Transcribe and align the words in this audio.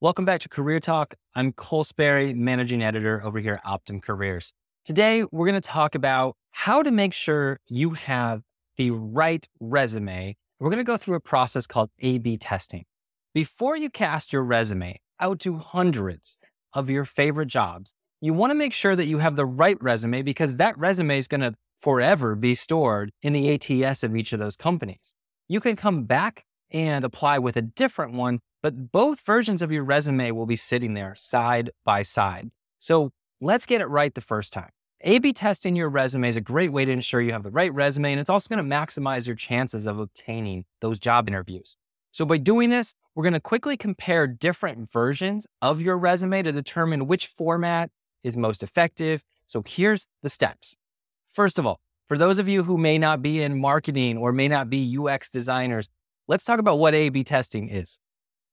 Welcome 0.00 0.24
back 0.24 0.38
to 0.42 0.48
Career 0.48 0.78
Talk. 0.78 1.16
I'm 1.34 1.52
Cole 1.52 1.82
Sperry, 1.82 2.32
managing 2.32 2.84
editor 2.84 3.20
over 3.24 3.40
here 3.40 3.54
at 3.54 3.64
Optum 3.64 4.00
Careers. 4.00 4.54
Today, 4.84 5.24
we're 5.32 5.44
going 5.44 5.60
to 5.60 5.68
talk 5.68 5.96
about 5.96 6.36
how 6.52 6.84
to 6.84 6.92
make 6.92 7.12
sure 7.12 7.58
you 7.66 7.94
have 7.94 8.44
the 8.76 8.92
right 8.92 9.44
resume. 9.58 10.36
We're 10.60 10.70
going 10.70 10.78
to 10.78 10.84
go 10.84 10.98
through 10.98 11.16
a 11.16 11.20
process 11.20 11.66
called 11.66 11.90
A 11.98 12.18
B 12.18 12.36
testing. 12.36 12.84
Before 13.34 13.76
you 13.76 13.90
cast 13.90 14.32
your 14.32 14.44
resume 14.44 15.00
out 15.18 15.40
to 15.40 15.58
hundreds 15.58 16.38
of 16.72 16.88
your 16.88 17.04
favorite 17.04 17.48
jobs, 17.48 17.92
you 18.20 18.32
want 18.32 18.52
to 18.52 18.54
make 18.54 18.74
sure 18.74 18.94
that 18.94 19.06
you 19.06 19.18
have 19.18 19.34
the 19.34 19.46
right 19.46 19.82
resume 19.82 20.22
because 20.22 20.58
that 20.58 20.78
resume 20.78 21.18
is 21.18 21.26
going 21.26 21.40
to 21.40 21.54
forever 21.76 22.36
be 22.36 22.54
stored 22.54 23.10
in 23.20 23.32
the 23.32 23.52
ATS 23.52 24.04
of 24.04 24.14
each 24.14 24.32
of 24.32 24.38
those 24.38 24.54
companies. 24.54 25.12
You 25.48 25.58
can 25.58 25.74
come 25.74 26.04
back 26.04 26.44
and 26.70 27.04
apply 27.04 27.40
with 27.40 27.56
a 27.56 27.62
different 27.62 28.12
one, 28.12 28.38
but 28.62 28.92
both 28.92 29.20
versions 29.20 29.62
of 29.62 29.72
your 29.72 29.84
resume 29.84 30.30
will 30.32 30.46
be 30.46 30.56
sitting 30.56 30.94
there 30.94 31.14
side 31.16 31.70
by 31.84 32.02
side. 32.02 32.50
So 32.78 33.12
let's 33.40 33.66
get 33.66 33.80
it 33.80 33.86
right 33.86 34.14
the 34.14 34.20
first 34.20 34.52
time. 34.52 34.70
A 35.02 35.20
B 35.20 35.32
testing 35.32 35.76
your 35.76 35.88
resume 35.88 36.28
is 36.28 36.36
a 36.36 36.40
great 36.40 36.72
way 36.72 36.84
to 36.84 36.90
ensure 36.90 37.20
you 37.20 37.32
have 37.32 37.44
the 37.44 37.50
right 37.50 37.72
resume, 37.72 38.10
and 38.12 38.20
it's 38.20 38.30
also 38.30 38.52
going 38.52 38.68
to 38.68 38.76
maximize 38.76 39.26
your 39.26 39.36
chances 39.36 39.86
of 39.86 40.00
obtaining 40.00 40.64
those 40.80 40.98
job 40.98 41.28
interviews. 41.28 41.76
So, 42.10 42.24
by 42.24 42.38
doing 42.38 42.70
this, 42.70 42.94
we're 43.14 43.22
going 43.22 43.32
to 43.34 43.40
quickly 43.40 43.76
compare 43.76 44.26
different 44.26 44.90
versions 44.90 45.46
of 45.62 45.80
your 45.80 45.96
resume 45.96 46.42
to 46.42 46.50
determine 46.50 47.06
which 47.06 47.28
format 47.28 47.90
is 48.24 48.36
most 48.36 48.64
effective. 48.64 49.22
So, 49.46 49.62
here's 49.64 50.08
the 50.22 50.28
steps. 50.28 50.76
First 51.32 51.60
of 51.60 51.66
all, 51.66 51.78
for 52.08 52.18
those 52.18 52.40
of 52.40 52.48
you 52.48 52.64
who 52.64 52.76
may 52.76 52.98
not 52.98 53.22
be 53.22 53.40
in 53.40 53.60
marketing 53.60 54.18
or 54.18 54.32
may 54.32 54.48
not 54.48 54.68
be 54.68 54.98
UX 54.98 55.30
designers, 55.30 55.88
let's 56.26 56.42
talk 56.42 56.58
about 56.58 56.80
what 56.80 56.94
A 56.94 57.08
B 57.10 57.22
testing 57.22 57.68
is. 57.68 58.00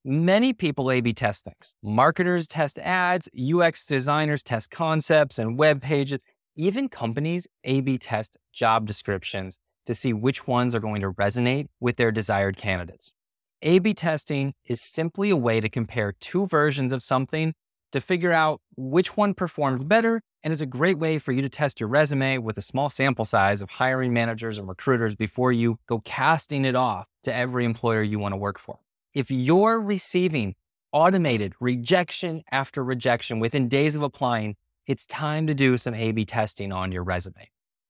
Many 0.07 0.53
people 0.53 0.91
A 0.91 1.01
B 1.01 1.13
test 1.13 1.45
things. 1.45 1.73
Marketers 1.81 2.47
test 2.47 2.77
ads, 2.77 3.27
UX 3.35 3.87
designers 3.87 4.43
test 4.43 4.69
concepts 4.69 5.39
and 5.39 5.57
web 5.57 5.81
pages. 5.81 6.23
Even 6.55 6.89
companies 6.89 7.47
A 7.63 7.81
B 7.81 7.97
test 7.97 8.37
job 8.53 8.85
descriptions 8.85 9.57
to 9.87 9.95
see 9.95 10.13
which 10.13 10.47
ones 10.47 10.75
are 10.75 10.79
going 10.79 11.01
to 11.01 11.11
resonate 11.11 11.69
with 11.79 11.95
their 11.95 12.11
desired 12.11 12.55
candidates. 12.55 13.15
A 13.63 13.79
B 13.79 13.95
testing 13.95 14.53
is 14.63 14.79
simply 14.79 15.31
a 15.31 15.35
way 15.35 15.59
to 15.59 15.69
compare 15.69 16.11
two 16.11 16.45
versions 16.45 16.93
of 16.93 17.01
something 17.01 17.55
to 17.91 17.99
figure 17.99 18.31
out 18.31 18.61
which 18.77 19.17
one 19.17 19.33
performed 19.33 19.89
better 19.89 20.21
and 20.43 20.53
is 20.53 20.61
a 20.61 20.67
great 20.67 20.99
way 20.99 21.17
for 21.17 21.31
you 21.31 21.41
to 21.41 21.49
test 21.49 21.79
your 21.79 21.89
resume 21.89 22.37
with 22.37 22.59
a 22.59 22.61
small 22.61 22.91
sample 22.91 23.25
size 23.25 23.59
of 23.59 23.71
hiring 23.71 24.13
managers 24.13 24.59
and 24.59 24.67
recruiters 24.67 25.15
before 25.15 25.51
you 25.51 25.79
go 25.87 25.99
casting 26.01 26.63
it 26.63 26.75
off 26.75 27.07
to 27.23 27.33
every 27.33 27.65
employer 27.65 28.03
you 28.03 28.19
want 28.19 28.33
to 28.33 28.37
work 28.37 28.59
for. 28.59 28.77
If 29.15 29.31
you're 29.31 29.79
receiving 29.79 30.55
automated 30.91 31.53
rejection 31.61 32.43
after 32.51 32.83
rejection 32.83 33.39
within 33.39 33.69
days 33.69 33.95
of 33.95 34.03
applying, 34.03 34.57
it's 34.87 35.05
time 35.05 35.47
to 35.47 35.53
do 35.53 35.77
some 35.77 35.95
A 35.95 36.11
B 36.11 36.25
testing 36.25 36.73
on 36.73 36.91
your 36.91 37.01
resume. 37.01 37.49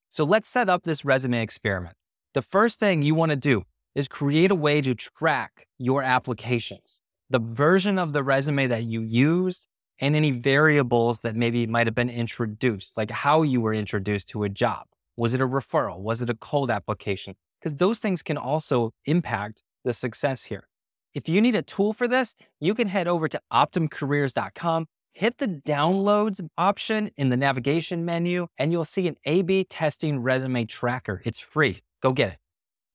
So 0.09 0.23
let's 0.23 0.47
set 0.47 0.69
up 0.69 0.83
this 0.83 1.03
resume 1.03 1.41
experiment. 1.41 1.95
The 2.35 2.43
first 2.43 2.79
thing 2.79 3.01
you 3.01 3.15
want 3.15 3.31
to 3.31 3.35
do 3.35 3.63
is 3.95 4.07
create 4.07 4.51
a 4.51 4.55
way 4.55 4.81
to 4.81 4.93
track 4.93 5.65
your 5.79 6.03
applications, 6.03 7.01
the 7.31 7.39
version 7.39 7.97
of 7.97 8.13
the 8.13 8.21
resume 8.21 8.67
that 8.67 8.83
you 8.83 9.01
used, 9.01 9.67
and 9.97 10.15
any 10.15 10.29
variables 10.29 11.21
that 11.21 11.35
maybe 11.35 11.65
might 11.65 11.87
have 11.87 11.95
been 11.95 12.07
introduced, 12.07 12.95
like 12.95 13.09
how 13.09 13.41
you 13.41 13.61
were 13.61 13.73
introduced 13.73 14.29
to 14.29 14.43
a 14.43 14.49
job. 14.49 14.85
Was 15.17 15.33
it 15.33 15.41
a 15.41 15.47
referral? 15.47 16.01
Was 16.01 16.21
it 16.21 16.29
a 16.29 16.35
cold 16.35 16.69
application? 16.69 17.33
Because 17.59 17.77
those 17.77 17.97
things 17.97 18.21
can 18.21 18.37
also 18.37 18.91
impact 19.05 19.63
the 19.83 19.93
success 19.93 20.43
here. 20.43 20.67
If 21.15 21.27
you 21.27 21.41
need 21.41 21.55
a 21.55 21.63
tool 21.63 21.93
for 21.93 22.07
this, 22.07 22.35
you 22.59 22.75
can 22.75 22.89
head 22.89 23.07
over 23.07 23.27
to 23.27 23.41
optumcareers.com 23.51 24.85
hit 25.15 25.37
the 25.37 25.47
downloads 25.47 26.45
option 26.57 27.09
in 27.15 27.29
the 27.29 27.37
navigation 27.37 28.03
menu, 28.03 28.47
and 28.57 28.71
you'll 28.71 28.85
see 28.85 29.07
an 29.07 29.15
A 29.23 29.41
B 29.41 29.63
testing 29.63 30.19
resume 30.19 30.65
tracker. 30.65 31.21
It's 31.25 31.39
free. 31.39 31.81
Go 32.01 32.11
get 32.11 32.33
it. 32.33 32.37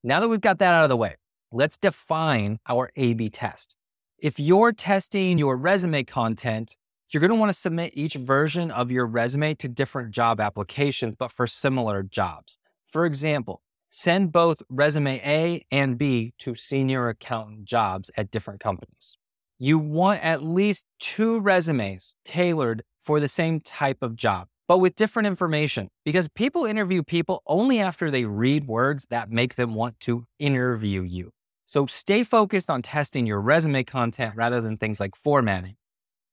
Now 0.05 0.21
that 0.21 0.29
we've 0.29 0.41
got 0.41 0.59
that 0.59 0.75
out 0.75 0.83
of 0.83 0.91
the 0.91 0.97
way, 0.97 1.17
let's 1.51 1.79
define 1.79 2.59
our 2.69 2.91
A 2.95 3.15
B 3.15 3.31
test. 3.31 3.75
If 4.19 4.39
you're 4.39 4.73
testing 4.73 5.39
your 5.39 5.57
resume 5.57 6.05
content, 6.05 6.77
you're 7.11 7.23
going 7.23 7.31
to 7.31 7.37
want 7.37 7.49
to 7.49 7.59
submit 7.59 7.93
each 7.95 8.15
version 8.15 8.71
of 8.71 8.91
your 8.91 9.07
resume 9.07 9.55
to 9.55 9.69
different 9.69 10.11
job 10.13 10.41
applications, 10.41 11.17
but 11.19 11.33
for 11.33 11.47
similar 11.47 12.03
jobs. 12.03 12.59
For 12.87 13.07
example, 13.07 13.63
send 13.91 14.33
both 14.33 14.63
resume 14.69 15.21
A 15.25 15.65
and 15.71 15.99
B 15.99 16.33
to 16.39 16.55
senior 16.55 17.09
accountant 17.09 17.65
jobs 17.65 18.11
at 18.17 18.31
different 18.31 18.61
companies 18.61 19.19
you 19.63 19.79
want 19.79 20.25
at 20.25 20.43
least 20.43 20.87
two 20.99 21.39
resumes 21.39 22.15
tailored 22.25 22.83
for 22.99 23.21
the 23.21 23.29
same 23.29 23.61
type 23.61 23.99
of 24.01 24.17
job, 24.17 24.49
but 24.67 24.79
with 24.79 24.97
different 24.97 25.27
information 25.27 25.89
because 26.03 26.29
people 26.29 26.65
interview 26.65 27.03
people 27.03 27.43
only 27.47 27.79
after 27.79 28.11
they 28.11 28.25
read 28.25 28.67
words 28.67 29.07
that 29.11 29.31
make 29.31 29.57
them 29.57 29.75
want 29.75 30.01
to 30.01 30.25
interview 30.39 31.03
you. 31.03 31.31
So 31.67 31.85
stay 31.85 32.23
focused 32.23 32.71
on 32.71 32.81
testing 32.81 33.27
your 33.27 33.41
resume 33.43 33.85
content 33.85 34.35
rather 34.35 34.63
than 34.63 34.79
things 34.79 34.99
like 34.99 35.15
formatting. 35.15 35.77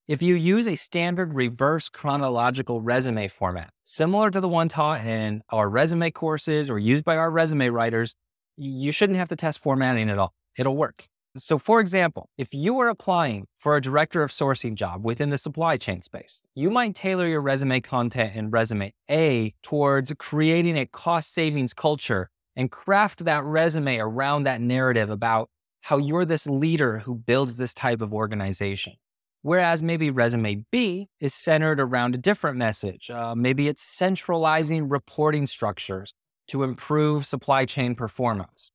If 0.08 0.22
you 0.22 0.36
use 0.36 0.68
a 0.68 0.76
standard 0.76 1.34
reverse 1.34 1.90
chronological 1.90 2.80
resume 2.80 3.28
format, 3.28 3.72
similar 3.84 4.32
to 4.32 4.40
the 4.40 4.48
one 4.48 4.70
taught 4.70 5.06
in 5.06 5.42
our 5.50 5.70
resume 5.70 6.12
courses 6.12 6.70
or 6.70 6.80
used 6.80 7.04
by 7.04 7.18
our 7.18 7.30
resume 7.30 7.68
writers, 7.68 8.16
you 8.56 8.94
shouldn't 8.94 9.18
have 9.18 9.28
to 9.28 9.36
test 9.36 9.60
formatting 9.60 10.10
at 10.10 10.18
all. 10.18 10.34
It'll 10.58 10.78
work. 10.78 11.10
So, 11.36 11.58
for 11.58 11.82
example, 11.82 12.30
if 12.38 12.54
you 12.54 12.80
are 12.80 12.88
applying 12.88 13.48
for 13.58 13.76
a 13.76 13.82
director 13.82 14.24
of 14.24 14.32
sourcing 14.32 14.76
job 14.76 15.04
within 15.04 15.30
the 15.30 15.38
supply 15.38 15.76
chain 15.76 16.02
space, 16.02 16.42
you 16.56 16.72
might 16.72 16.96
tailor 16.96 17.28
your 17.28 17.42
resume 17.42 17.82
content 17.82 18.34
in 18.34 18.50
resume 18.50 18.94
A 19.12 19.56
towards 19.62 20.14
creating 20.18 20.78
a 20.78 20.86
cost 20.86 21.34
savings 21.34 21.74
culture 21.74 22.30
and 22.56 22.72
craft 22.72 23.26
that 23.26 23.44
resume 23.44 23.98
around 23.98 24.44
that 24.44 24.62
narrative 24.62 25.10
about 25.10 25.50
how 25.82 25.98
you're 25.98 26.24
this 26.24 26.48
leader 26.48 27.00
who 27.00 27.14
builds 27.14 27.58
this 27.58 27.74
type 27.74 28.02
of 28.02 28.14
organization. 28.14 28.94
Whereas 29.42 29.82
maybe 29.82 30.10
resume 30.10 30.66
B 30.72 31.10
is 31.20 31.34
centered 31.34 31.80
around 31.80 32.16
a 32.16 32.18
different 32.18 32.58
message. 32.58 33.10
Uh, 33.10 33.36
maybe 33.36 33.68
it's 33.68 33.84
centralizing 33.84 34.90
reporting 34.90 35.48
structures 35.48 36.14
to 36.48 36.64
improve 36.64 37.26
supply 37.26 37.66
chain 37.66 37.96
performance. 37.96 38.72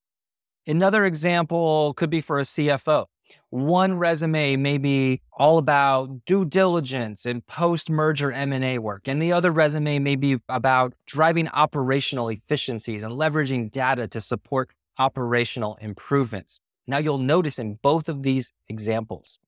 Another 0.66 1.04
example 1.04 1.94
could 1.94 2.10
be 2.10 2.20
for 2.20 2.38
a 2.38 2.42
CFO. 2.42 3.06
One 3.50 3.94
resume 3.94 4.56
may 4.56 4.78
be 4.78 5.20
all 5.32 5.58
about 5.58 6.24
due 6.26 6.44
diligence 6.44 7.26
and 7.26 7.46
post-merger 7.46 8.30
M&A 8.30 8.78
work, 8.78 9.08
and 9.08 9.20
the 9.22 9.32
other 9.32 9.50
resume 9.50 9.98
may 9.98 10.16
be 10.16 10.38
about 10.48 10.94
driving 11.06 11.48
operational 11.48 12.28
efficiencies 12.28 13.02
and 13.02 13.14
leveraging 13.14 13.70
data 13.70 14.06
to 14.08 14.20
support 14.20 14.70
operational 14.98 15.76
improvements. 15.80 16.60
Now 16.86 16.98
you'll 16.98 17.18
notice 17.18 17.58
in 17.58 17.78
both 17.82 18.08
of 18.08 18.22
these 18.22 18.52
examples, 18.68 19.38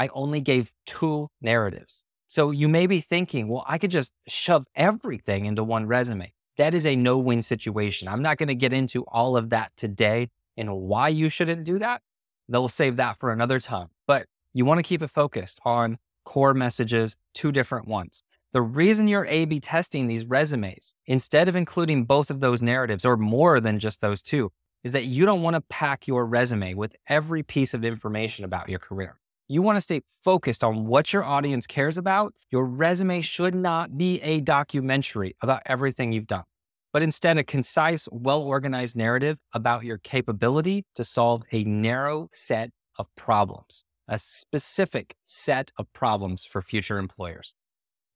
I 0.00 0.08
only 0.14 0.40
gave 0.40 0.72
two 0.86 1.28
narratives. 1.42 2.06
So 2.26 2.52
you 2.52 2.70
may 2.70 2.86
be 2.86 3.02
thinking, 3.02 3.48
well, 3.48 3.64
I 3.66 3.76
could 3.76 3.90
just 3.90 4.14
shove 4.26 4.64
everything 4.74 5.44
into 5.44 5.62
one 5.62 5.86
resume. 5.86 6.32
That 6.56 6.72
is 6.72 6.86
a 6.86 6.96
no 6.96 7.18
win 7.18 7.42
situation. 7.42 8.08
I'm 8.08 8.22
not 8.22 8.38
going 8.38 8.48
to 8.48 8.54
get 8.54 8.72
into 8.72 9.04
all 9.04 9.36
of 9.36 9.50
that 9.50 9.72
today 9.76 10.30
and 10.56 10.74
why 10.74 11.08
you 11.08 11.28
shouldn't 11.28 11.64
do 11.64 11.78
that, 11.80 12.00
they'll 12.48 12.70
save 12.70 12.96
that 12.96 13.18
for 13.18 13.30
another 13.30 13.60
time. 13.60 13.88
But 14.06 14.24
you 14.54 14.64
want 14.64 14.78
to 14.78 14.82
keep 14.82 15.02
it 15.02 15.10
focused 15.10 15.60
on 15.66 15.98
core 16.24 16.54
messages, 16.54 17.16
two 17.34 17.52
different 17.52 17.86
ones. 17.86 18.22
The 18.52 18.62
reason 18.62 19.06
you're 19.06 19.26
A 19.26 19.44
B 19.44 19.60
testing 19.60 20.06
these 20.06 20.24
resumes, 20.24 20.94
instead 21.06 21.46
of 21.46 21.56
including 21.56 22.04
both 22.04 22.30
of 22.30 22.40
those 22.40 22.62
narratives 22.62 23.04
or 23.04 23.18
more 23.18 23.60
than 23.60 23.78
just 23.78 24.00
those 24.00 24.22
two, 24.22 24.50
is 24.82 24.92
that 24.92 25.04
you 25.04 25.26
don't 25.26 25.42
want 25.42 25.56
to 25.56 25.60
pack 25.68 26.06
your 26.06 26.24
resume 26.24 26.72
with 26.72 26.96
every 27.06 27.42
piece 27.42 27.74
of 27.74 27.84
information 27.84 28.46
about 28.46 28.70
your 28.70 28.78
career. 28.78 29.19
You 29.52 29.62
want 29.62 29.76
to 29.76 29.80
stay 29.80 30.02
focused 30.24 30.62
on 30.62 30.86
what 30.86 31.12
your 31.12 31.24
audience 31.24 31.66
cares 31.66 31.98
about. 31.98 32.34
Your 32.50 32.64
resume 32.64 33.20
should 33.20 33.54
not 33.54 33.98
be 33.98 34.20
a 34.22 34.40
documentary 34.40 35.34
about 35.42 35.62
everything 35.66 36.12
you've 36.12 36.28
done 36.28 36.44
but 36.92 37.02
instead 37.02 37.38
a 37.38 37.44
concise, 37.44 38.08
well 38.10 38.42
organized 38.42 38.96
narrative 38.96 39.38
about 39.54 39.84
your 39.84 39.98
capability 39.98 40.84
to 40.94 41.04
solve 41.04 41.42
a 41.52 41.64
narrow 41.64 42.28
set 42.32 42.70
of 42.98 43.06
problems, 43.16 43.84
a 44.08 44.18
specific 44.18 45.14
set 45.24 45.72
of 45.78 45.92
problems 45.92 46.44
for 46.44 46.60
future 46.60 46.98
employers. 46.98 47.54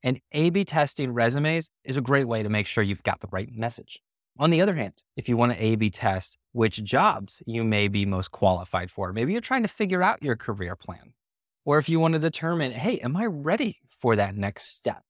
And 0.02 0.20
A 0.32 0.50
B 0.50 0.64
testing 0.64 1.12
resumes 1.12 1.70
is 1.84 1.96
a 1.96 2.02
great 2.02 2.28
way 2.28 2.42
to 2.42 2.48
make 2.48 2.66
sure 2.66 2.84
you've 2.84 3.02
got 3.02 3.20
the 3.20 3.28
right 3.30 3.48
message. 3.52 4.00
On 4.38 4.50
the 4.50 4.60
other 4.60 4.74
hand, 4.74 4.94
if 5.16 5.28
you 5.28 5.36
want 5.36 5.52
to 5.52 5.62
A 5.62 5.76
B 5.76 5.90
test 5.90 6.36
which 6.52 6.82
jobs 6.84 7.42
you 7.46 7.64
may 7.64 7.88
be 7.88 8.04
most 8.04 8.32
qualified 8.32 8.90
for, 8.90 9.12
maybe 9.12 9.32
you're 9.32 9.40
trying 9.40 9.62
to 9.62 9.68
figure 9.68 10.02
out 10.02 10.22
your 10.22 10.36
career 10.36 10.76
plan. 10.76 11.14
Or 11.64 11.78
if 11.78 11.88
you 11.88 11.98
want 12.00 12.14
to 12.14 12.20
determine, 12.20 12.72
hey, 12.72 12.98
am 12.98 13.16
I 13.16 13.26
ready 13.26 13.78
for 13.88 14.16
that 14.16 14.36
next 14.36 14.74
step? 14.74 15.02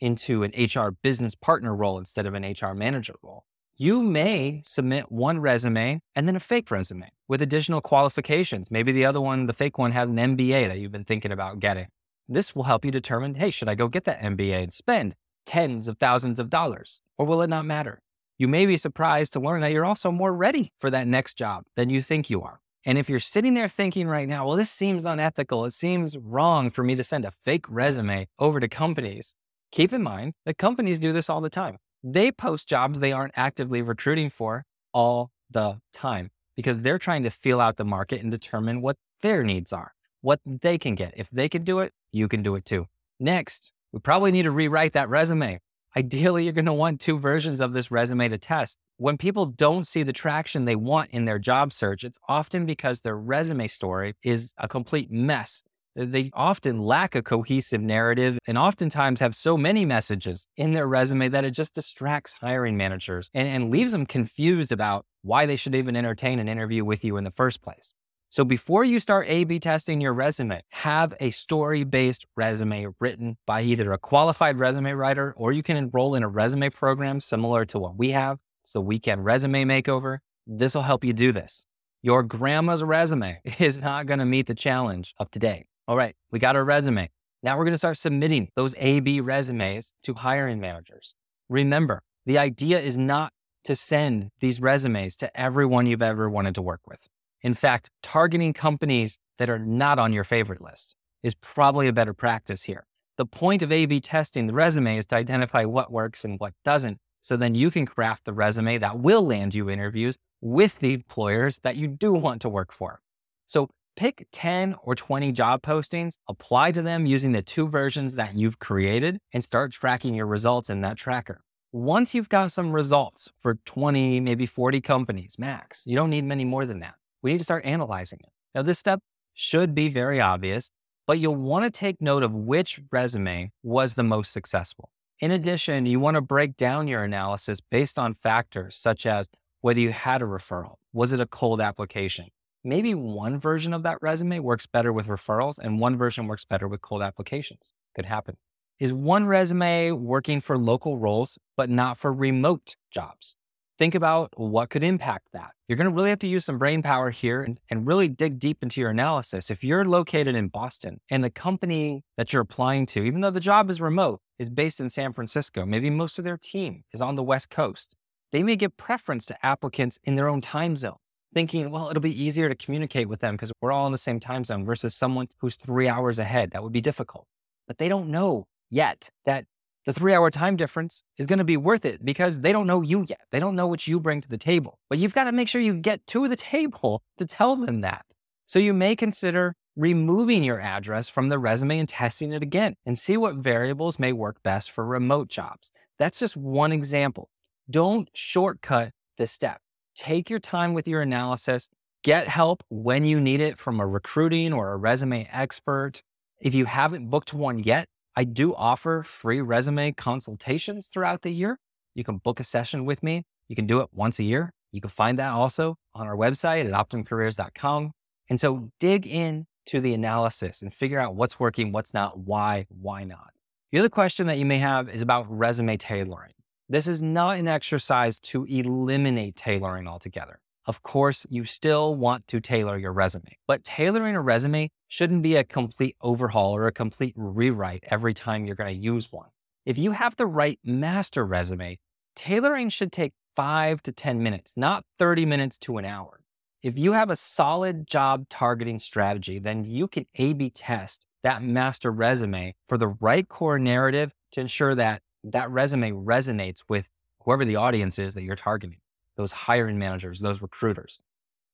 into 0.00 0.42
an 0.42 0.52
HR 0.56 0.90
business 0.90 1.34
partner 1.34 1.74
role 1.74 1.98
instead 1.98 2.26
of 2.26 2.34
an 2.34 2.42
HR 2.42 2.74
manager 2.74 3.14
role. 3.22 3.44
You 3.76 4.02
may 4.02 4.60
submit 4.64 5.10
one 5.10 5.40
resume 5.40 6.00
and 6.14 6.28
then 6.28 6.36
a 6.36 6.40
fake 6.40 6.70
resume 6.70 7.08
with 7.28 7.40
additional 7.40 7.80
qualifications. 7.80 8.70
Maybe 8.70 8.92
the 8.92 9.06
other 9.06 9.20
one, 9.20 9.46
the 9.46 9.52
fake 9.52 9.78
one, 9.78 9.92
has 9.92 10.10
an 10.10 10.16
MBA 10.16 10.68
that 10.68 10.78
you've 10.78 10.92
been 10.92 11.04
thinking 11.04 11.32
about 11.32 11.60
getting. 11.60 11.88
This 12.28 12.54
will 12.54 12.64
help 12.64 12.84
you 12.84 12.90
determine 12.90 13.34
hey, 13.34 13.50
should 13.50 13.68
I 13.68 13.74
go 13.74 13.88
get 13.88 14.04
that 14.04 14.20
MBA 14.20 14.62
and 14.62 14.72
spend 14.72 15.16
tens 15.46 15.88
of 15.88 15.98
thousands 15.98 16.38
of 16.38 16.50
dollars? 16.50 17.00
Or 17.16 17.26
will 17.26 17.42
it 17.42 17.50
not 17.50 17.64
matter? 17.64 18.00
You 18.38 18.48
may 18.48 18.66
be 18.66 18.76
surprised 18.76 19.32
to 19.34 19.40
learn 19.40 19.60
that 19.60 19.72
you're 19.72 19.84
also 19.84 20.10
more 20.10 20.32
ready 20.32 20.72
for 20.78 20.90
that 20.90 21.06
next 21.06 21.34
job 21.34 21.64
than 21.76 21.90
you 21.90 22.00
think 22.00 22.30
you 22.30 22.42
are. 22.42 22.60
And 22.84 22.96
if 22.96 23.08
you're 23.08 23.20
sitting 23.20 23.54
there 23.54 23.68
thinking 23.68 24.08
right 24.08 24.28
now, 24.28 24.46
well, 24.46 24.56
this 24.56 24.70
seems 24.70 25.04
unethical, 25.04 25.64
it 25.66 25.72
seems 25.72 26.16
wrong 26.16 26.70
for 26.70 26.82
me 26.82 26.94
to 26.96 27.04
send 27.04 27.24
a 27.24 27.30
fake 27.30 27.66
resume 27.68 28.26
over 28.38 28.58
to 28.60 28.68
companies, 28.68 29.34
keep 29.70 29.92
in 29.92 30.02
mind 30.02 30.32
that 30.46 30.58
companies 30.58 30.98
do 30.98 31.12
this 31.12 31.28
all 31.28 31.40
the 31.40 31.50
time 31.50 31.78
they 32.02 32.32
post 32.32 32.68
jobs 32.68 33.00
they 33.00 33.12
aren't 33.12 33.34
actively 33.36 33.82
recruiting 33.82 34.30
for 34.30 34.64
all 34.92 35.30
the 35.50 35.78
time 35.92 36.30
because 36.56 36.80
they're 36.80 36.98
trying 36.98 37.22
to 37.22 37.30
feel 37.30 37.60
out 37.60 37.76
the 37.76 37.84
market 37.84 38.22
and 38.22 38.30
determine 38.30 38.80
what 38.80 38.96
their 39.22 39.44
needs 39.44 39.72
are, 39.72 39.92
what 40.20 40.40
they 40.46 40.78
can 40.78 40.94
get. 40.94 41.14
If 41.16 41.30
they 41.30 41.48
can 41.48 41.62
do 41.62 41.80
it, 41.80 41.92
you 42.12 42.28
can 42.28 42.42
do 42.42 42.54
it 42.54 42.64
too. 42.64 42.86
Next, 43.18 43.72
we 43.92 44.00
probably 44.00 44.32
need 44.32 44.44
to 44.44 44.50
rewrite 44.50 44.92
that 44.94 45.08
resume. 45.08 45.60
Ideally, 45.96 46.44
you're 46.44 46.52
going 46.52 46.66
to 46.66 46.72
want 46.72 47.00
two 47.00 47.18
versions 47.18 47.60
of 47.60 47.72
this 47.72 47.90
resume 47.90 48.28
to 48.28 48.38
test. 48.38 48.76
When 48.96 49.16
people 49.16 49.46
don't 49.46 49.86
see 49.86 50.02
the 50.02 50.12
traction 50.12 50.64
they 50.64 50.76
want 50.76 51.10
in 51.10 51.24
their 51.24 51.38
job 51.38 51.72
search, 51.72 52.04
it's 52.04 52.18
often 52.28 52.66
because 52.66 53.00
their 53.00 53.16
resume 53.16 53.66
story 53.66 54.14
is 54.22 54.52
a 54.58 54.68
complete 54.68 55.10
mess 55.10 55.64
they 55.96 56.30
often 56.34 56.78
lack 56.78 57.14
a 57.14 57.22
cohesive 57.22 57.80
narrative 57.80 58.38
and 58.46 58.56
oftentimes 58.56 59.20
have 59.20 59.34
so 59.34 59.56
many 59.56 59.84
messages 59.84 60.46
in 60.56 60.72
their 60.72 60.86
resume 60.86 61.28
that 61.28 61.44
it 61.44 61.50
just 61.50 61.74
distracts 61.74 62.34
hiring 62.40 62.76
managers 62.76 63.30
and, 63.34 63.48
and 63.48 63.70
leaves 63.70 63.92
them 63.92 64.06
confused 64.06 64.72
about 64.72 65.04
why 65.22 65.46
they 65.46 65.56
should 65.56 65.74
even 65.74 65.96
entertain 65.96 66.38
an 66.38 66.48
interview 66.48 66.84
with 66.84 67.04
you 67.04 67.16
in 67.16 67.24
the 67.24 67.30
first 67.30 67.60
place. 67.60 67.92
So 68.32 68.44
before 68.44 68.84
you 68.84 69.00
start 69.00 69.26
A 69.28 69.42
B 69.42 69.58
testing 69.58 70.00
your 70.00 70.14
resume, 70.14 70.62
have 70.68 71.14
a 71.18 71.30
story 71.30 71.82
based 71.82 72.26
resume 72.36 72.86
written 73.00 73.36
by 73.44 73.62
either 73.62 73.92
a 73.92 73.98
qualified 73.98 74.56
resume 74.56 74.92
writer 74.92 75.34
or 75.36 75.50
you 75.50 75.64
can 75.64 75.76
enroll 75.76 76.14
in 76.14 76.22
a 76.22 76.28
resume 76.28 76.70
program 76.70 77.18
similar 77.18 77.64
to 77.64 77.80
what 77.80 77.96
we 77.96 78.10
have. 78.10 78.38
It's 78.62 78.70
the 78.70 78.80
Weekend 78.80 79.24
Resume 79.24 79.64
Makeover. 79.64 80.18
This 80.46 80.76
will 80.76 80.82
help 80.82 81.02
you 81.02 81.12
do 81.12 81.32
this. 81.32 81.66
Your 82.02 82.22
grandma's 82.22 82.84
resume 82.84 83.40
is 83.58 83.78
not 83.78 84.06
going 84.06 84.20
to 84.20 84.24
meet 84.24 84.46
the 84.46 84.54
challenge 84.54 85.12
of 85.18 85.28
today. 85.32 85.64
All 85.88 85.96
right, 85.96 86.14
we 86.30 86.38
got 86.38 86.54
our 86.54 86.64
resume. 86.64 87.10
Now 87.42 87.58
we're 87.58 87.64
going 87.64 87.74
to 87.74 87.78
start 87.78 87.98
submitting 87.98 88.50
those 88.54 88.76
AB 88.78 89.22
resumes 89.22 89.92
to 90.04 90.14
hiring 90.14 90.60
managers. 90.60 91.16
Remember, 91.48 92.00
the 92.26 92.38
idea 92.38 92.78
is 92.78 92.96
not 92.96 93.32
to 93.64 93.74
send 93.74 94.30
these 94.38 94.60
resumes 94.60 95.16
to 95.16 95.36
everyone 95.40 95.86
you've 95.86 96.00
ever 96.00 96.30
wanted 96.30 96.54
to 96.54 96.62
work 96.62 96.82
with. 96.86 97.08
In 97.42 97.54
fact, 97.54 97.90
targeting 98.02 98.52
companies 98.52 99.18
that 99.38 99.50
are 99.50 99.58
not 99.58 99.98
on 99.98 100.12
your 100.12 100.24
favorite 100.24 100.60
list 100.60 100.96
is 101.22 101.34
probably 101.34 101.88
a 101.88 101.92
better 101.92 102.14
practice 102.14 102.64
here. 102.64 102.86
The 103.16 103.26
point 103.26 103.62
of 103.62 103.72
A 103.72 103.86
B 103.86 104.00
testing 104.00 104.46
the 104.46 104.52
resume 104.52 104.96
is 104.96 105.06
to 105.06 105.16
identify 105.16 105.64
what 105.64 105.92
works 105.92 106.24
and 106.24 106.38
what 106.38 106.54
doesn't. 106.64 106.98
So 107.20 107.36
then 107.36 107.54
you 107.54 107.70
can 107.70 107.84
craft 107.84 108.24
the 108.24 108.32
resume 108.32 108.78
that 108.78 108.98
will 108.98 109.22
land 109.22 109.54
you 109.54 109.68
interviews 109.68 110.16
with 110.40 110.78
the 110.78 110.94
employers 110.94 111.58
that 111.62 111.76
you 111.76 111.86
do 111.86 112.12
want 112.12 112.40
to 112.42 112.48
work 112.48 112.72
for. 112.72 113.00
So 113.46 113.68
Pick 114.00 114.28
10 114.32 114.76
or 114.82 114.94
20 114.94 115.30
job 115.32 115.60
postings, 115.60 116.14
apply 116.26 116.72
to 116.72 116.80
them 116.80 117.04
using 117.04 117.32
the 117.32 117.42
two 117.42 117.68
versions 117.68 118.14
that 118.14 118.34
you've 118.34 118.58
created, 118.58 119.18
and 119.34 119.44
start 119.44 119.72
tracking 119.72 120.14
your 120.14 120.24
results 120.24 120.70
in 120.70 120.80
that 120.80 120.96
tracker. 120.96 121.42
Once 121.72 122.14
you've 122.14 122.30
got 122.30 122.50
some 122.50 122.72
results 122.72 123.30
for 123.38 123.56
20, 123.66 124.20
maybe 124.20 124.46
40 124.46 124.80
companies 124.80 125.36
max, 125.38 125.86
you 125.86 125.96
don't 125.96 126.08
need 126.08 126.24
many 126.24 126.44
more 126.46 126.64
than 126.64 126.80
that. 126.80 126.94
We 127.22 127.32
need 127.32 127.38
to 127.38 127.44
start 127.44 127.64
analyzing 127.64 128.20
it. 128.22 128.30
Now, 128.54 128.62
this 128.62 128.78
step 128.78 129.00
should 129.34 129.74
be 129.74 129.88
very 129.88 130.20
obvious, 130.20 130.70
but 131.06 131.18
you'll 131.18 131.36
want 131.36 131.64
to 131.64 131.70
take 131.70 132.00
note 132.00 132.22
of 132.22 132.32
which 132.32 132.80
resume 132.90 133.52
was 133.62 133.94
the 133.94 134.02
most 134.02 134.32
successful. 134.32 134.90
In 135.20 135.30
addition, 135.30 135.86
you 135.86 136.00
want 136.00 136.14
to 136.14 136.22
break 136.22 136.56
down 136.56 136.88
your 136.88 137.04
analysis 137.04 137.60
based 137.60 137.98
on 137.98 138.14
factors 138.14 138.76
such 138.76 139.04
as 139.04 139.28
whether 139.60 139.80
you 139.80 139.92
had 139.92 140.22
a 140.22 140.24
referral, 140.24 140.76
was 140.92 141.12
it 141.12 141.20
a 141.20 141.26
cold 141.26 141.60
application, 141.60 142.28
maybe 142.64 142.94
one 142.94 143.38
version 143.38 143.74
of 143.74 143.82
that 143.82 143.98
resume 144.00 144.38
works 144.38 144.66
better 144.66 144.92
with 144.92 145.08
referrals 145.08 145.58
and 145.58 145.78
one 145.78 145.98
version 145.98 146.26
works 146.26 146.44
better 146.44 146.66
with 146.66 146.80
cold 146.80 147.02
applications. 147.02 147.74
Could 147.94 148.06
happen. 148.06 148.36
Is 148.78 148.92
one 148.92 149.26
resume 149.26 149.90
working 149.90 150.40
for 150.40 150.56
local 150.56 150.96
roles, 150.96 151.38
but 151.56 151.68
not 151.68 151.98
for 151.98 152.12
remote 152.12 152.76
jobs? 152.90 153.36
Think 153.80 153.94
about 153.94 154.34
what 154.36 154.68
could 154.68 154.84
impact 154.84 155.28
that. 155.32 155.52
You're 155.66 155.78
going 155.78 155.88
to 155.88 155.94
really 155.94 156.10
have 156.10 156.18
to 156.18 156.28
use 156.28 156.44
some 156.44 156.58
brain 156.58 156.82
power 156.82 157.08
here 157.08 157.42
and, 157.42 157.58
and 157.70 157.86
really 157.86 158.08
dig 158.08 158.38
deep 158.38 158.62
into 158.62 158.78
your 158.78 158.90
analysis. 158.90 159.50
If 159.50 159.64
you're 159.64 159.86
located 159.86 160.36
in 160.36 160.48
Boston 160.48 161.00
and 161.10 161.24
the 161.24 161.30
company 161.30 162.04
that 162.18 162.30
you're 162.30 162.42
applying 162.42 162.84
to, 162.88 163.02
even 163.02 163.22
though 163.22 163.30
the 163.30 163.40
job 163.40 163.70
is 163.70 163.80
remote, 163.80 164.20
is 164.38 164.50
based 164.50 164.80
in 164.80 164.90
San 164.90 165.14
Francisco, 165.14 165.64
maybe 165.64 165.88
most 165.88 166.18
of 166.18 166.26
their 166.26 166.36
team 166.36 166.84
is 166.92 167.00
on 167.00 167.14
the 167.14 167.22
West 167.22 167.48
Coast, 167.48 167.96
they 168.32 168.42
may 168.42 168.54
give 168.54 168.76
preference 168.76 169.24
to 169.24 169.46
applicants 169.46 169.98
in 170.04 170.14
their 170.14 170.28
own 170.28 170.42
time 170.42 170.76
zone 170.76 170.98
thinking, 171.32 171.70
well, 171.70 171.88
it'll 171.88 172.02
be 172.02 172.22
easier 172.22 172.50
to 172.50 172.54
communicate 172.54 173.08
with 173.08 173.20
them 173.20 173.34
because 173.34 173.50
we're 173.62 173.72
all 173.72 173.86
in 173.86 173.92
the 173.92 173.98
same 173.98 174.20
time 174.20 174.44
zone 174.44 174.66
versus 174.66 174.94
someone 174.94 175.28
who's 175.38 175.56
three 175.56 175.88
hours 175.88 176.18
ahead. 176.18 176.50
That 176.50 176.62
would 176.62 176.72
be 176.72 176.82
difficult. 176.82 177.26
But 177.66 177.78
they 177.78 177.88
don't 177.88 178.10
know 178.10 178.46
yet 178.68 179.08
that 179.24 179.46
the 179.86 179.92
three 179.92 180.14
hour 180.14 180.30
time 180.30 180.56
difference 180.56 181.02
is 181.18 181.26
going 181.26 181.38
to 181.38 181.44
be 181.44 181.56
worth 181.56 181.84
it 181.84 182.04
because 182.04 182.40
they 182.40 182.52
don't 182.52 182.66
know 182.66 182.82
you 182.82 183.04
yet. 183.08 183.20
They 183.30 183.40
don't 183.40 183.56
know 183.56 183.66
what 183.66 183.86
you 183.86 184.00
bring 184.00 184.20
to 184.20 184.28
the 184.28 184.38
table. 184.38 184.78
But 184.88 184.98
you've 184.98 185.14
got 185.14 185.24
to 185.24 185.32
make 185.32 185.48
sure 185.48 185.60
you 185.60 185.74
get 185.74 186.06
to 186.08 186.28
the 186.28 186.36
table 186.36 187.02
to 187.18 187.26
tell 187.26 187.56
them 187.56 187.80
that. 187.80 188.04
So 188.46 188.58
you 188.58 188.74
may 188.74 188.96
consider 188.96 189.54
removing 189.76 190.42
your 190.44 190.60
address 190.60 191.08
from 191.08 191.28
the 191.28 191.38
resume 191.38 191.78
and 191.78 191.88
testing 191.88 192.32
it 192.32 192.42
again 192.42 192.74
and 192.84 192.98
see 192.98 193.16
what 193.16 193.36
variables 193.36 193.98
may 193.98 194.12
work 194.12 194.42
best 194.42 194.70
for 194.70 194.84
remote 194.84 195.28
jobs. 195.28 195.70
That's 195.98 196.18
just 196.18 196.36
one 196.36 196.72
example. 196.72 197.30
Don't 197.70 198.08
shortcut 198.12 198.90
this 199.16 199.30
step 199.30 199.60
take 200.00 200.30
your 200.30 200.38
time 200.38 200.72
with 200.72 200.88
your 200.88 201.02
analysis, 201.02 201.68
get 202.02 202.26
help 202.26 202.62
when 202.70 203.04
you 203.04 203.20
need 203.20 203.40
it 203.40 203.58
from 203.58 203.80
a 203.80 203.86
recruiting 203.86 204.52
or 204.52 204.72
a 204.72 204.76
resume 204.76 205.28
expert. 205.30 206.02
If 206.40 206.54
you 206.54 206.64
haven't 206.64 207.10
booked 207.10 207.34
one 207.34 207.58
yet, 207.58 207.86
I 208.20 208.24
do 208.24 208.54
offer 208.54 209.02
free 209.02 209.40
resume 209.40 209.92
consultations 209.92 210.88
throughout 210.88 211.22
the 211.22 211.30
year. 211.30 211.58
You 211.94 212.04
can 212.04 212.18
book 212.18 212.38
a 212.38 212.44
session 212.44 212.84
with 212.84 213.02
me. 213.02 213.24
You 213.48 213.56
can 213.56 213.66
do 213.66 213.80
it 213.80 213.88
once 213.94 214.18
a 214.18 214.24
year. 214.24 214.52
You 214.72 214.82
can 214.82 214.90
find 214.90 215.18
that 215.18 215.32
also 215.32 215.76
on 215.94 216.06
our 216.06 216.14
website 216.14 216.66
at 216.66 216.72
optimumcareers.com. 216.72 217.92
And 218.28 218.38
so 218.38 218.68
dig 218.78 219.06
in 219.06 219.46
to 219.68 219.80
the 219.80 219.94
analysis 219.94 220.60
and 220.60 220.70
figure 220.70 220.98
out 220.98 221.14
what's 221.14 221.40
working, 221.40 221.72
what's 221.72 221.94
not, 221.94 222.18
why, 222.18 222.66
why 222.68 223.04
not. 223.04 223.30
The 223.72 223.78
other 223.78 223.88
question 223.88 224.26
that 224.26 224.36
you 224.36 224.44
may 224.44 224.58
have 224.58 224.90
is 224.90 225.00
about 225.00 225.24
resume 225.30 225.78
tailoring. 225.78 226.34
This 226.68 226.86
is 226.86 227.00
not 227.00 227.38
an 227.38 227.48
exercise 227.48 228.20
to 228.20 228.44
eliminate 228.44 229.34
tailoring 229.34 229.88
altogether. 229.88 230.40
Of 230.70 230.84
course, 230.84 231.26
you 231.28 231.46
still 231.46 231.96
want 231.96 232.28
to 232.28 232.38
tailor 232.38 232.78
your 232.78 232.92
resume, 232.92 233.36
but 233.48 233.64
tailoring 233.64 234.14
a 234.14 234.20
resume 234.20 234.70
shouldn't 234.86 235.20
be 235.20 235.34
a 235.34 235.42
complete 235.42 235.96
overhaul 236.00 236.54
or 236.54 236.68
a 236.68 236.72
complete 236.72 237.12
rewrite 237.16 237.82
every 237.90 238.14
time 238.14 238.44
you're 238.44 238.54
going 238.54 238.72
to 238.72 238.80
use 238.80 239.10
one. 239.10 239.30
If 239.66 239.78
you 239.78 239.90
have 239.90 240.14
the 240.14 240.28
right 240.28 240.60
master 240.62 241.26
resume, 241.26 241.80
tailoring 242.14 242.68
should 242.68 242.92
take 242.92 243.14
five 243.34 243.82
to 243.82 243.90
10 243.90 244.22
minutes, 244.22 244.56
not 244.56 244.84
30 244.96 245.26
minutes 245.26 245.58
to 245.58 245.78
an 245.78 245.84
hour. 245.84 246.20
If 246.62 246.78
you 246.78 246.92
have 246.92 247.10
a 247.10 247.16
solid 247.16 247.88
job 247.88 248.28
targeting 248.28 248.78
strategy, 248.78 249.40
then 249.40 249.64
you 249.64 249.88
can 249.88 250.06
A 250.14 250.34
B 250.34 250.50
test 250.50 251.04
that 251.24 251.42
master 251.42 251.90
resume 251.90 252.54
for 252.68 252.78
the 252.78 252.94
right 253.00 253.28
core 253.28 253.58
narrative 253.58 254.12
to 254.30 254.40
ensure 254.40 254.76
that 254.76 255.02
that 255.24 255.50
resume 255.50 255.90
resonates 255.90 256.62
with 256.68 256.86
whoever 257.24 257.44
the 257.44 257.56
audience 257.56 257.98
is 257.98 258.14
that 258.14 258.22
you're 258.22 258.36
targeting, 258.36 258.78
those 259.20 259.32
hiring 259.32 259.78
managers, 259.78 260.20
those 260.20 260.40
recruiters. 260.40 261.00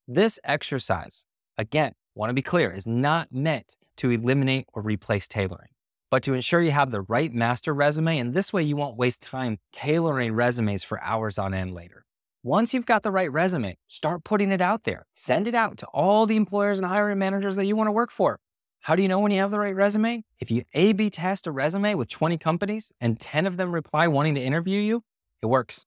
This 0.06 0.38
exercise, 0.44 1.26
again, 1.58 1.94
want 2.14 2.30
to 2.30 2.34
be 2.34 2.42
clear, 2.42 2.70
is 2.70 2.86
not 2.86 3.32
meant 3.32 3.76
to 3.96 4.10
eliminate 4.10 4.66
or 4.72 4.82
replace 4.82 5.26
tailoring, 5.26 5.70
but 6.08 6.22
to 6.22 6.34
ensure 6.34 6.62
you 6.62 6.70
have 6.70 6.92
the 6.92 7.00
right 7.02 7.32
master 7.32 7.74
resume. 7.74 8.18
And 8.18 8.32
this 8.32 8.52
way 8.52 8.62
you 8.62 8.76
won't 8.76 8.96
waste 8.96 9.20
time 9.20 9.58
tailoring 9.72 10.32
resumes 10.32 10.84
for 10.84 11.02
hours 11.02 11.38
on 11.38 11.52
end 11.54 11.74
later. 11.74 12.04
Once 12.44 12.72
you've 12.72 12.86
got 12.86 13.02
the 13.02 13.10
right 13.10 13.32
resume, 13.32 13.76
start 13.88 14.22
putting 14.22 14.52
it 14.52 14.60
out 14.60 14.84
there. 14.84 15.06
Send 15.12 15.48
it 15.48 15.54
out 15.56 15.76
to 15.78 15.86
all 15.86 16.26
the 16.26 16.36
employers 16.36 16.78
and 16.78 16.86
hiring 16.86 17.18
managers 17.18 17.56
that 17.56 17.66
you 17.66 17.74
want 17.74 17.88
to 17.88 17.92
work 17.92 18.12
for. 18.12 18.38
How 18.82 18.94
do 18.94 19.02
you 19.02 19.08
know 19.08 19.18
when 19.18 19.32
you 19.32 19.40
have 19.40 19.50
the 19.50 19.58
right 19.58 19.74
resume? 19.74 20.22
If 20.38 20.52
you 20.52 20.62
A 20.72 20.92
B 20.92 21.10
test 21.10 21.48
a 21.48 21.50
resume 21.50 21.94
with 21.94 22.08
20 22.08 22.38
companies 22.38 22.92
and 23.00 23.18
10 23.18 23.44
of 23.44 23.56
them 23.56 23.72
reply 23.72 24.06
wanting 24.06 24.36
to 24.36 24.40
interview 24.40 24.80
you, 24.80 25.02
it 25.42 25.46
works. 25.46 25.84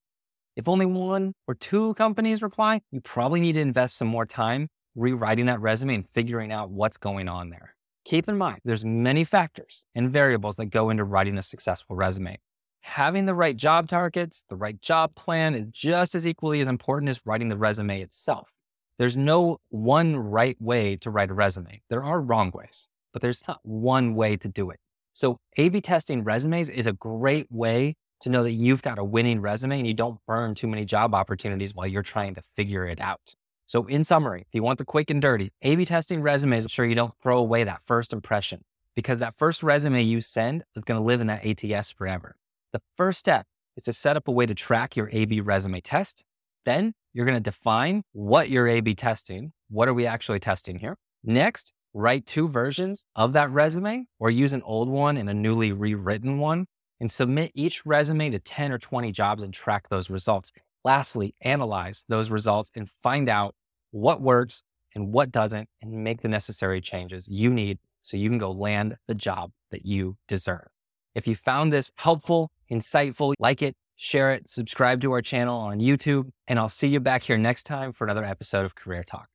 If 0.60 0.68
only 0.68 0.86
one 0.86 1.36
or 1.48 1.56
two 1.56 1.94
companies 1.94 2.42
reply, 2.42 2.82
you 2.92 3.00
probably 3.00 3.40
need 3.40 3.54
to 3.54 3.62
invest 3.62 3.96
some 3.96 4.10
more 4.10 4.26
time 4.26 4.68
rewriting 4.94 5.46
that 5.46 5.62
resume 5.62 5.96
and 5.96 6.06
figuring 6.10 6.52
out 6.52 6.70
what's 6.70 6.98
going 6.98 7.30
on 7.30 7.50
there. 7.50 7.76
Keep 8.04 8.28
in 8.28 8.38
mind, 8.38 8.60
there's 8.66 8.84
many 8.84 9.24
factors 9.24 9.86
and 9.96 10.12
variables 10.12 10.58
that 10.58 10.66
go 10.66 10.90
into 10.90 11.06
writing 11.06 11.38
a 11.38 11.42
successful 11.42 11.96
resume. 11.96 12.40
having 12.82 13.26
the 13.26 13.36
right 13.36 13.56
job 13.56 13.88
targets, 13.88 14.44
the 14.50 14.56
right 14.56 14.82
job 14.82 15.16
plan 15.16 15.54
is 15.54 15.68
just 15.72 16.16
as 16.16 16.28
equally 16.28 16.62
as 16.62 16.68
important 16.68 17.10
as 17.10 17.22
writing 17.26 17.50
the 17.50 17.58
resume 17.58 18.02
itself. 18.02 18.56
There's 18.98 19.16
no 19.16 19.58
one 19.70 20.18
right 20.18 20.58
way 20.60 20.98
to 20.98 21.10
write 21.10 21.30
a 21.30 21.34
resume. 21.34 21.82
There 21.90 22.04
are 22.04 22.20
wrong 22.20 22.52
ways, 22.54 22.88
but 23.14 23.22
there's 23.22 23.48
not 23.48 23.60
one 23.64 24.16
way 24.16 24.36
to 24.38 24.50
do 24.50 24.70
it. 24.72 24.80
So, 25.14 25.40
A 25.58 25.70
B 25.70 25.82
testing 25.82 26.24
resumes 26.24 26.70
is 26.70 26.88
a 26.88 26.94
great 26.94 27.48
way 27.50 27.96
to 28.22 28.30
know 28.30 28.44
that 28.44 28.54
you've 28.54 28.82
got 28.82 29.00
a 29.00 29.04
winning 29.04 29.42
resume 29.42 29.80
and 29.80 29.88
you 29.88 29.94
don't 29.94 30.20
burn 30.28 30.56
too 30.56 30.68
many 30.68 30.86
job 30.86 31.14
opportunities 31.14 31.74
while 31.74 31.88
you're 31.88 32.04
trying 32.04 32.36
to 32.36 32.42
figure 32.42 32.86
it 32.86 33.00
out. 33.00 33.36
So, 33.66 33.86
in 33.86 34.04
summary, 34.04 34.42
if 34.42 34.54
you 34.54 34.64
want 34.64 34.80
the 34.80 34.86
quick 34.86 35.10
and 35.10 35.22
dirty, 35.22 35.52
A 35.62 35.76
B 35.76 35.86
testing 35.86 36.22
resumes, 36.22 36.66
sure 36.70 36.86
you 36.86 36.96
don't 36.96 37.14
throw 37.22 37.38
away 37.38 37.64
that 37.64 37.84
first 37.86 38.14
impression 38.14 38.64
because 38.96 39.20
that 39.20 39.38
first 39.38 39.62
resume 39.62 40.02
you 40.02 40.22
send 40.22 40.64
is 40.76 40.84
going 40.84 41.00
to 41.00 41.06
live 41.06 41.22
in 41.22 41.28
that 41.28 41.46
ATS 41.46 41.92
forever. 41.92 42.36
The 42.74 42.82
first 42.98 43.20
step 43.20 43.46
is 43.78 43.84
to 43.84 43.94
set 43.94 44.18
up 44.18 44.28
a 44.28 44.32
way 44.32 44.46
to 44.46 44.56
track 44.56 44.96
your 44.96 45.10
A 45.12 45.26
B 45.26 45.40
resume 45.40 45.82
test. 45.82 46.26
Then 46.66 46.94
you're 47.14 47.26
going 47.26 47.38
to 47.38 47.42
define 47.42 48.04
what 48.12 48.50
you're 48.50 48.68
A 48.68 48.82
B 48.82 48.96
testing. 48.96 49.54
What 49.70 49.88
are 49.88 49.94
we 49.94 50.06
actually 50.06 50.40
testing 50.40 50.80
here? 50.80 50.98
Next, 51.24 51.72
write 51.94 52.26
two 52.26 52.48
versions 52.48 53.06
of 53.16 53.34
that 53.34 53.52
resume 53.52 54.08
or 54.20 54.32
use 54.32 54.54
an 54.54 54.64
old 54.64 54.90
one 54.90 55.16
and 55.16 55.30
a 55.30 55.34
newly 55.34 55.72
rewritten 55.72 56.40
one 56.40 56.66
and 57.00 57.12
submit 57.12 57.52
each 57.54 57.86
resume 57.86 58.30
to 58.32 58.40
10 58.40 58.72
or 58.72 58.78
20 58.78 59.12
jobs 59.12 59.44
and 59.44 59.54
track 59.54 59.90
those 59.90 60.10
results. 60.10 60.52
Lastly, 60.84 61.36
analyze 61.42 62.06
those 62.08 62.30
results 62.30 62.72
and 62.76 62.90
find 62.90 63.30
out 63.30 63.56
what 63.92 64.22
works 64.22 64.64
and 64.96 65.14
what 65.14 65.32
doesn't, 65.32 65.70
and 65.82 65.92
make 66.04 66.22
the 66.22 66.28
necessary 66.28 66.82
changes 66.82 67.28
you 67.28 67.52
need 67.52 67.78
so 68.02 68.18
you 68.18 68.30
can 68.30 68.38
go 68.38 68.52
land 68.52 68.96
the 69.08 69.16
job 69.16 69.52
that 69.72 69.86
you 69.86 70.18
deserve. 70.28 70.68
If 71.16 71.28
you 71.28 71.36
found 71.36 71.72
this 71.72 71.92
helpful, 71.96 72.52
insightful, 72.72 73.34
like 73.40 73.62
it, 73.62 73.76
share 73.96 74.32
it, 74.34 74.48
subscribe 74.48 75.02
to 75.02 75.12
our 75.12 75.22
channel 75.22 75.60
on 75.60 75.80
YouTube, 75.80 76.30
and 76.48 76.58
I'll 76.58 76.70
see 76.70 76.88
you 76.88 77.00
back 77.00 77.24
here 77.24 77.38
next 77.38 77.64
time 77.64 77.92
for 77.92 78.06
another 78.06 78.24
episode 78.24 78.66
of 78.66 78.76
Career 78.76 79.04
Talk. 79.04 79.30